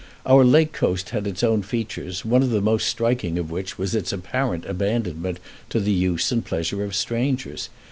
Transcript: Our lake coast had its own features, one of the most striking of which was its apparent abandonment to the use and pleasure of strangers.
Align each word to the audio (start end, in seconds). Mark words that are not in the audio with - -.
Our 0.25 0.43
lake 0.43 0.73
coast 0.73 1.09
had 1.11 1.27
its 1.27 1.43
own 1.43 1.61
features, 1.61 2.25
one 2.25 2.41
of 2.41 2.49
the 2.49 2.59
most 2.59 2.87
striking 2.87 3.37
of 3.37 3.51
which 3.51 3.77
was 3.77 3.93
its 3.93 4.11
apparent 4.11 4.65
abandonment 4.65 5.39
to 5.69 5.79
the 5.79 5.93
use 5.93 6.31
and 6.31 6.43
pleasure 6.43 6.83
of 6.83 6.95
strangers. 6.95 7.69